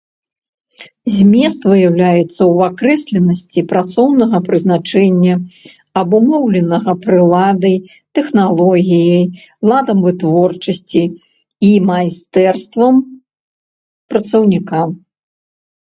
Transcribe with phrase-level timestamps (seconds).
[1.15, 5.35] Змест выяўляецца ў акрэсленасці працоўнага прызначэння,
[6.01, 7.77] абумоўленага прыладай,
[8.19, 9.23] тэхналогіяй,
[9.73, 11.03] ладам вытворчасці
[11.69, 12.95] і майстэрствам
[14.15, 14.81] працаўніка.